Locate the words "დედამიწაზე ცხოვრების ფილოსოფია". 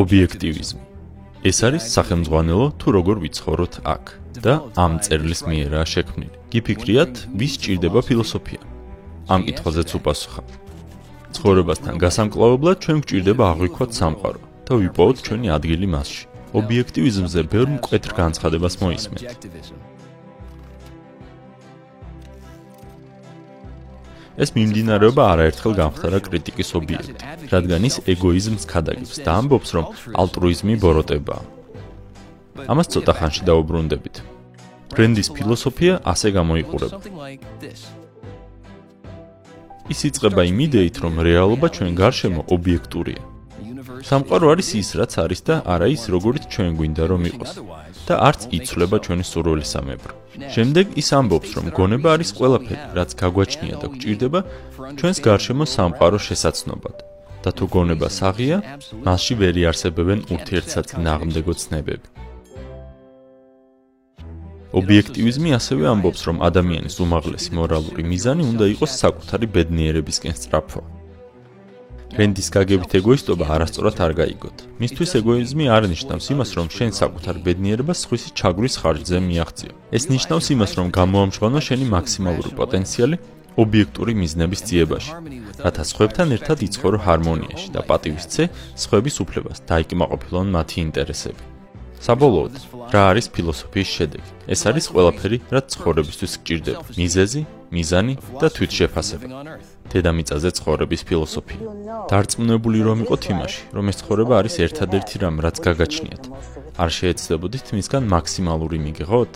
99.90-101.60